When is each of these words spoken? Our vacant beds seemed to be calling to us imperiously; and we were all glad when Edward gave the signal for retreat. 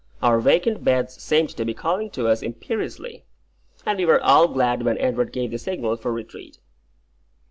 Our 0.23 0.39
vacant 0.39 0.83
beds 0.83 1.21
seemed 1.21 1.49
to 1.55 1.63
be 1.63 1.75
calling 1.75 2.09
to 2.09 2.27
us 2.27 2.41
imperiously; 2.41 3.23
and 3.85 3.99
we 3.99 4.05
were 4.07 4.19
all 4.19 4.47
glad 4.47 4.81
when 4.81 4.97
Edward 4.97 5.31
gave 5.31 5.51
the 5.51 5.59
signal 5.59 5.95
for 5.95 6.11
retreat. 6.11 6.57